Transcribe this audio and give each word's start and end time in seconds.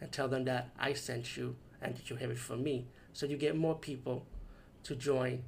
and 0.00 0.10
tell 0.12 0.28
them 0.28 0.44
that 0.44 0.70
I 0.78 0.92
sent 0.92 1.36
you 1.36 1.56
and 1.80 1.96
that 1.96 2.10
you 2.10 2.16
have 2.16 2.30
it 2.30 2.38
from 2.38 2.62
me. 2.62 2.86
So 3.12 3.26
you 3.26 3.36
get 3.36 3.56
more 3.56 3.74
people 3.74 4.26
to 4.84 4.94
join 4.94 5.44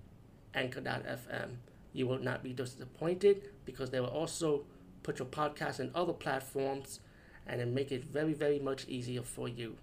Anchor.fm. 0.54 1.56
You 1.92 2.06
will 2.06 2.18
not 2.18 2.42
be 2.42 2.52
disappointed 2.52 3.42
because 3.64 3.90
they 3.90 4.00
will 4.00 4.08
also 4.08 4.64
put 5.02 5.18
your 5.18 5.28
podcast 5.28 5.80
in 5.80 5.90
other 5.94 6.12
platforms 6.12 7.00
and 7.46 7.60
then 7.60 7.74
make 7.74 7.92
it 7.92 8.04
very, 8.04 8.32
very 8.32 8.58
much 8.58 8.86
easier 8.88 9.22
for 9.22 9.48
you. 9.48 9.76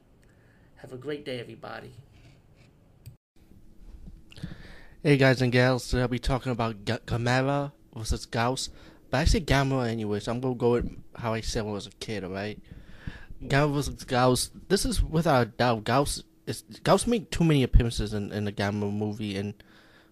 Have 0.75 0.91
a 0.91 0.97
great 0.97 1.23
day, 1.25 1.39
everybody. 1.39 1.93
Hey 5.01 5.17
guys 5.17 5.41
and 5.41 5.51
gals, 5.51 5.87
today 5.89 6.01
I'll 6.03 6.07
be 6.07 6.17
talking 6.19 6.51
about 6.51 6.85
G- 6.85 6.93
Gamera 7.05 7.73
versus 7.93 8.25
Gaos. 8.25 8.69
But 9.09 9.17
I 9.17 9.25
say 9.25 9.41
Gamera 9.41 9.89
anyway, 9.89 10.19
so 10.21 10.31
I'm 10.31 10.39
gonna 10.39 10.55
go 10.55 10.71
with 10.71 10.89
how 11.15 11.33
I 11.33 11.41
said 11.41 11.63
when 11.63 11.71
I 11.71 11.75
was 11.75 11.87
a 11.87 11.91
kid, 11.91 12.23
alright? 12.23 12.59
Versus 13.49 14.03
Gaos. 14.03 14.49
This 14.67 14.85
is 14.85 15.01
without 15.01 15.41
a 15.41 15.45
doubt 15.49 15.83
Gaos 15.83 16.23
is 16.45 16.63
Gaos 16.83 17.07
made 17.07 17.31
too 17.31 17.43
many 17.43 17.63
appearances 17.63 18.13
in, 18.13 18.31
in 18.31 18.45
the 18.45 18.51
Gamera 18.51 18.91
movie 18.91 19.37
and 19.37 19.53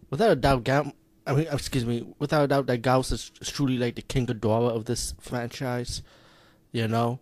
without 0.10 0.32
a 0.32 0.36
doubt 0.36 0.64
Gam 0.64 0.94
I 1.26 1.34
mean 1.34 1.48
excuse 1.52 1.86
me, 1.86 2.06
without 2.20 2.44
a 2.44 2.48
doubt 2.48 2.68
that 2.68 2.82
Gaos 2.82 3.12
is 3.12 3.32
truly 3.42 3.78
like 3.78 3.96
the 3.96 4.02
King 4.02 4.28
Ghidorah 4.28 4.76
of 4.76 4.86
this 4.86 5.14
franchise. 5.20 6.02
You 6.72 6.88
know? 6.88 7.20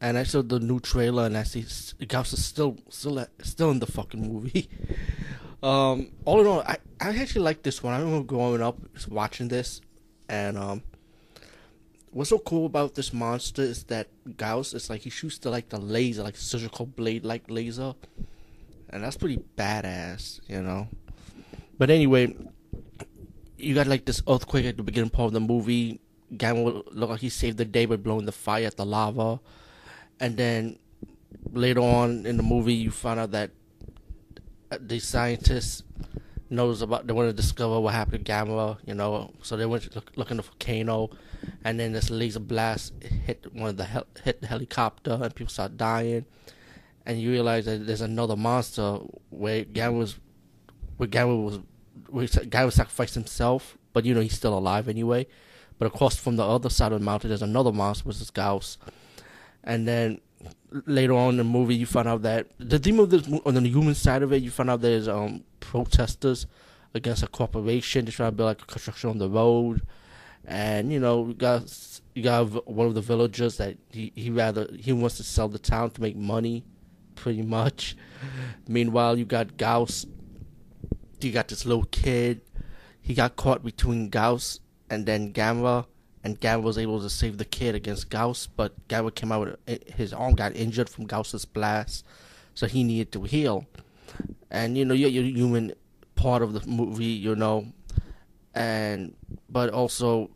And 0.00 0.16
I 0.16 0.24
saw 0.24 0.42
the 0.42 0.58
new 0.58 0.80
trailer 0.80 1.26
and 1.26 1.36
I 1.36 1.42
see 1.42 1.64
Gaos 2.06 2.32
is 2.32 2.44
still 2.44 2.78
still 2.88 3.26
still 3.42 3.70
in 3.70 3.80
the 3.80 3.86
fucking 3.86 4.32
movie. 4.32 4.68
um 5.62 6.10
all 6.24 6.40
in 6.40 6.46
all 6.46 6.60
I, 6.60 6.78
I 7.00 7.16
actually 7.16 7.42
like 7.42 7.62
this 7.62 7.82
one. 7.82 7.94
I 7.94 8.00
remember 8.00 8.24
growing 8.24 8.62
up 8.62 8.78
watching 9.08 9.48
this 9.48 9.80
and 10.28 10.56
um 10.56 10.82
what's 12.12 12.30
so 12.30 12.38
cool 12.38 12.66
about 12.66 12.94
this 12.94 13.12
monster 13.12 13.62
is 13.62 13.84
that 13.84 14.08
Gaos 14.36 14.74
is 14.74 14.90
like 14.90 15.02
he 15.02 15.10
shoots 15.10 15.38
the 15.38 15.50
like 15.50 15.68
the 15.68 15.78
laser, 15.78 16.22
like 16.22 16.36
surgical 16.36 16.86
blade 16.86 17.24
like 17.24 17.44
laser. 17.48 17.94
And 18.88 19.04
that's 19.04 19.16
pretty 19.16 19.42
badass, 19.56 20.40
you 20.48 20.62
know. 20.62 20.88
But 21.78 21.90
anyway, 21.90 22.36
you 23.56 23.74
got 23.74 23.86
like 23.86 24.04
this 24.04 24.22
earthquake 24.28 24.66
at 24.66 24.76
the 24.76 24.82
beginning 24.82 25.10
part 25.10 25.28
of 25.28 25.32
the 25.32 25.40
movie. 25.40 26.00
Gamma 26.36 26.62
look 26.62 27.10
like 27.10 27.20
he 27.20 27.28
saved 27.28 27.58
the 27.58 27.64
day 27.64 27.86
by 27.86 27.96
blowing 27.96 28.26
the 28.26 28.32
fire 28.32 28.66
at 28.66 28.76
the 28.76 28.84
lava. 28.84 29.40
And 30.18 30.36
then 30.36 30.78
later 31.52 31.80
on 31.80 32.26
in 32.26 32.36
the 32.36 32.42
movie 32.42 32.74
you 32.74 32.90
find 32.90 33.18
out 33.20 33.30
that 33.30 33.50
the 34.78 34.98
scientists 34.98 35.82
knows 36.50 36.82
about 36.82 37.06
they 37.06 37.12
want 37.12 37.28
to 37.28 37.32
discover 37.32 37.80
what 37.80 37.94
happened 37.94 38.26
to 38.26 38.32
Gamera, 38.32 38.78
you 38.84 38.94
know. 38.94 39.32
So 39.42 39.56
they 39.56 39.66
went 39.66 39.94
look, 39.94 40.12
look 40.16 40.30
in 40.30 40.36
the 40.36 40.42
volcano, 40.42 41.10
and 41.64 41.78
then 41.78 41.92
this 41.92 42.10
laser 42.10 42.40
blast 42.40 42.92
hit 43.02 43.46
one 43.52 43.70
of 43.70 43.76
the 43.76 43.84
hel- 43.84 44.06
hit 44.24 44.40
the 44.40 44.46
helicopter, 44.46 45.18
and 45.20 45.34
people 45.34 45.50
start 45.50 45.76
dying. 45.76 46.26
And 47.06 47.20
you 47.20 47.30
realize 47.30 47.64
that 47.64 47.86
there's 47.86 48.02
another 48.02 48.36
monster 48.36 48.98
where 49.30 49.64
Gamera 49.64 49.98
was, 49.98 50.18
where 50.96 51.08
Gamera 51.08 51.44
was, 51.44 51.60
where 52.08 52.26
Gamera 52.26 52.72
sacrificed 52.72 53.14
himself, 53.14 53.78
but 53.92 54.04
you 54.04 54.14
know 54.14 54.20
he's 54.20 54.34
still 54.34 54.56
alive 54.56 54.88
anyway. 54.88 55.26
But 55.78 55.86
across 55.86 56.16
from 56.16 56.36
the 56.36 56.44
other 56.44 56.68
side 56.68 56.92
of 56.92 57.00
the 57.00 57.04
mountain, 57.04 57.30
there's 57.30 57.42
another 57.42 57.72
monster, 57.72 58.06
which 58.06 58.20
is 58.20 58.30
Gaos. 58.30 58.76
And 59.64 59.88
then 59.88 60.20
later 60.86 61.14
on 61.14 61.30
in 61.30 61.36
the 61.38 61.44
movie, 61.44 61.74
you 61.74 61.86
find 61.86 62.06
out 62.06 62.22
that 62.22 62.48
the 62.58 62.78
theme 62.78 63.00
of 63.00 63.10
this 63.10 63.26
on 63.44 63.54
the 63.54 63.68
human 63.68 63.94
side 63.94 64.22
of 64.22 64.32
it, 64.32 64.42
you 64.42 64.50
find 64.50 64.70
out 64.70 64.80
there's 64.80 65.08
um 65.08 65.44
protesters 65.70 66.46
against 66.94 67.22
a 67.22 67.28
corporation. 67.28 68.04
They're 68.04 68.12
trying 68.12 68.32
to 68.32 68.36
build 68.36 68.48
like 68.48 68.62
a 68.62 68.66
construction 68.66 69.10
on 69.10 69.18
the 69.18 69.28
road, 69.28 69.82
and 70.44 70.92
you 70.92 70.98
know 70.98 71.28
you 71.28 71.34
got 71.34 71.62
you 72.14 72.22
got 72.22 72.68
one 72.68 72.88
of 72.88 72.94
the 72.94 73.00
villagers 73.00 73.56
that 73.58 73.76
he 73.90 74.12
he 74.16 74.30
rather 74.30 74.68
he 74.76 74.92
wants 74.92 75.16
to 75.18 75.22
sell 75.22 75.48
the 75.48 75.58
town 75.58 75.90
to 75.92 76.00
make 76.02 76.16
money, 76.16 76.64
pretty 77.14 77.42
much. 77.42 77.96
Meanwhile, 78.68 79.18
you 79.18 79.24
got 79.24 79.56
Gaos. 79.56 80.06
You 81.20 81.32
got 81.32 81.48
this 81.48 81.64
little 81.64 81.84
kid. 81.84 82.40
He 83.00 83.14
got 83.14 83.36
caught 83.36 83.62
between 83.62 84.10
Gaos 84.10 84.60
and 84.88 85.06
then 85.06 85.32
Gamera 85.32 85.86
and 86.22 86.40
Gamera 86.40 86.62
was 86.62 86.78
able 86.78 87.00
to 87.00 87.08
save 87.10 87.38
the 87.38 87.44
kid 87.44 87.74
against 87.74 88.10
Gaos, 88.10 88.46
but 88.46 88.88
Gamera 88.88 89.14
came 89.14 89.32
out 89.32 89.46
with 89.46 89.56
eh, 89.68 89.78
his 89.94 90.12
arm 90.12 90.34
got 90.34 90.54
injured 90.56 90.88
from 90.88 91.06
Gaos's 91.06 91.44
blast, 91.44 92.04
so 92.54 92.66
he 92.66 92.84
needed 92.84 93.12
to 93.12 93.22
heal. 93.22 93.66
And 94.50 94.76
you 94.76 94.84
know, 94.84 94.94
you're, 94.94 95.10
human 95.10 95.72
part 96.16 96.42
of 96.42 96.52
the 96.52 96.66
movie, 96.68 97.04
you 97.04 97.34
know, 97.34 97.66
and 98.54 99.14
but 99.48 99.70
also 99.70 100.30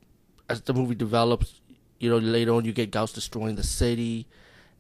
as 0.49 0.61
the 0.63 0.75
movie 0.75 0.95
develops, 0.95 1.61
you 1.99 2.11
know, 2.11 2.19
later 2.19 2.53
on 2.55 2.65
you 2.65 2.73
get 2.73 2.91
Gaos 2.91 3.13
destroying 3.13 3.57
the 3.57 3.63
city, 3.63 4.27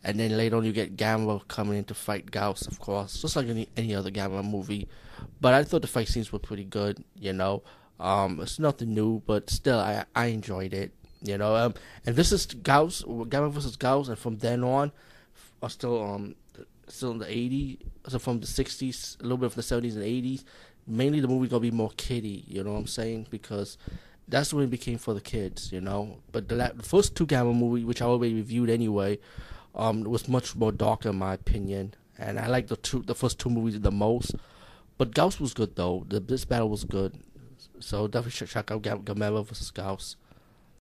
and 0.03 0.19
then 0.19 0.37
later 0.37 0.56
on 0.56 0.65
you 0.65 0.72
get 0.72 0.97
Gamera 0.97 1.47
coming 1.49 1.78
in 1.78 1.84
to 1.84 1.94
fight 1.94 2.31
Gaos, 2.31 2.66
of 2.66 2.78
course, 2.78 3.21
just 3.21 3.37
like 3.37 3.49
any 3.49 3.69
any 3.77 3.94
other 3.94 4.10
Gamera 4.10 4.49
movie. 4.49 4.88
But 5.41 5.54
I 5.54 5.65
thought 5.65 5.83
the 5.83 5.88
fight 5.88 6.09
scenes 6.09 6.33
were 6.33 6.38
pretty 6.38 6.65
good, 6.65 7.03
you 7.19 7.33
know. 7.33 7.62
Um, 8.00 8.41
it's 8.41 8.59
nothing 8.59 8.94
new, 8.94 9.22
but 9.27 9.50
still, 9.50 9.78
I 9.78 10.04
I 10.15 10.27
enjoyed 10.27 10.75
it. 10.75 10.93
You 11.22 11.38
know, 11.38 11.56
um, 11.56 11.75
and 12.04 12.16
this 12.16 12.33
is 12.33 12.44
Gaos, 12.47 13.03
Gamera 13.03 13.50
versus 13.50 13.77
Gaos, 13.77 14.09
and 14.09 14.19
from 14.19 14.38
then 14.38 14.62
on, 14.62 14.93
are 15.62 15.71
still 15.71 16.03
um 16.03 16.34
still 16.89 17.12
in 17.12 17.19
the 17.19 17.27
'80s, 17.27 17.78
so 18.09 18.19
from 18.19 18.41
the 18.41 18.47
'60s, 18.47 19.21
a 19.21 19.22
little 19.22 19.39
bit 19.39 19.53
from 19.53 19.61
the 19.61 19.89
'70s 19.89 19.95
and 19.95 20.05
'80s. 20.05 20.45
Mainly, 20.87 21.21
the 21.21 21.28
movie 21.28 21.49
gonna 21.49 21.61
be 21.61 21.71
more 21.71 21.91
kiddie. 21.97 22.45
You 22.47 22.62
know 22.62 22.72
what 22.72 22.78
I'm 22.81 22.87
saying? 22.87 23.28
Because 23.31 23.78
that's 24.28 24.53
when 24.53 24.65
it 24.65 24.71
became 24.71 24.99
for 24.99 25.15
the 25.15 25.21
kids. 25.21 25.72
You 25.72 25.81
know, 25.81 26.19
but 26.33 26.49
the, 26.49 26.72
the 26.75 26.83
first 26.83 27.17
two 27.17 27.27
Gamera 27.27 27.55
movie, 27.56 27.84
which 27.84 28.03
I 28.03 28.06
already 28.06 28.34
reviewed 28.34 28.71
anyway, 28.71 29.19
um, 29.75 30.05
was 30.05 30.28
much 30.28 30.55
more 30.55 30.72
dark 30.72 31.06
in 31.06 31.17
my 31.17 31.34
opinion, 31.34 31.95
and 32.19 32.39
I 32.39 32.47
like 32.49 32.69
the 32.69 32.77
two 32.77 33.03
the 33.03 33.15
first 33.15 33.39
two 33.39 33.51
movies 33.51 33.81
the 33.81 33.91
most. 33.91 34.34
But 34.97 35.15
Gaos 35.15 35.41
was 35.41 35.55
good 35.55 35.77
though. 35.77 36.05
The, 36.09 36.21
this 36.21 36.45
battle 36.45 36.69
was 36.69 36.84
good. 36.84 37.19
So 37.81 38.06
definitely 38.06 38.47
check 38.47 38.71
out 38.71 38.83
Gamera 38.83 39.45
versus 39.47 39.71
Gaos. 39.71 40.16